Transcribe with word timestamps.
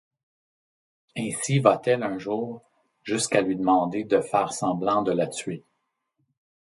Ainsi 1.15 1.59
va-t-elle 1.59 2.01
un 2.01 2.17
jour 2.17 2.63
jusqu'à 3.03 3.41
lui 3.41 3.55
demander 3.55 4.03
de 4.03 4.19
faire 4.19 4.51
semblant 4.51 5.03
de 5.03 5.11
la 5.11 5.27
tuer. 5.27 5.63